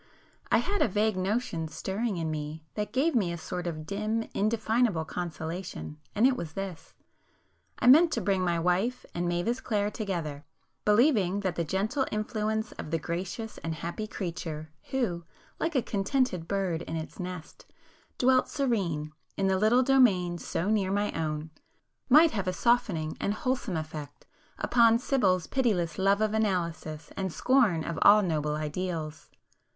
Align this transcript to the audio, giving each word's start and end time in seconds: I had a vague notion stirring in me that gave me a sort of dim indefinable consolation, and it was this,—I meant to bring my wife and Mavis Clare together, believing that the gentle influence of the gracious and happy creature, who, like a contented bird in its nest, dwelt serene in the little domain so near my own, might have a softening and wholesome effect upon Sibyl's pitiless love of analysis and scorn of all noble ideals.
I 0.51 0.57
had 0.57 0.81
a 0.81 0.87
vague 0.87 1.15
notion 1.15 1.67
stirring 1.67 2.17
in 2.17 2.31
me 2.31 2.65
that 2.73 2.91
gave 2.91 3.13
me 3.13 3.31
a 3.31 3.37
sort 3.37 3.67
of 3.67 3.85
dim 3.85 4.23
indefinable 4.33 5.05
consolation, 5.05 5.99
and 6.15 6.25
it 6.25 6.35
was 6.35 6.53
this,—I 6.53 7.85
meant 7.85 8.11
to 8.13 8.19
bring 8.21 8.43
my 8.43 8.57
wife 8.57 9.05
and 9.13 9.27
Mavis 9.27 9.61
Clare 9.61 9.91
together, 9.91 10.43
believing 10.85 11.41
that 11.41 11.55
the 11.55 11.63
gentle 11.63 12.07
influence 12.11 12.71
of 12.79 12.89
the 12.89 12.97
gracious 12.97 13.59
and 13.59 13.75
happy 13.75 14.07
creature, 14.07 14.71
who, 14.89 15.23
like 15.59 15.75
a 15.75 15.83
contented 15.83 16.47
bird 16.47 16.81
in 16.81 16.95
its 16.95 17.19
nest, 17.19 17.67
dwelt 18.17 18.49
serene 18.49 19.11
in 19.37 19.45
the 19.45 19.59
little 19.59 19.83
domain 19.83 20.39
so 20.39 20.67
near 20.67 20.89
my 20.91 21.11
own, 21.11 21.51
might 22.09 22.31
have 22.31 22.47
a 22.47 22.53
softening 22.53 23.15
and 23.19 23.35
wholesome 23.35 23.77
effect 23.77 24.25
upon 24.57 24.97
Sibyl's 24.97 25.45
pitiless 25.45 25.99
love 25.99 26.21
of 26.21 26.33
analysis 26.33 27.11
and 27.15 27.31
scorn 27.31 27.83
of 27.83 27.99
all 28.01 28.23
noble 28.23 28.55
ideals. 28.55 29.29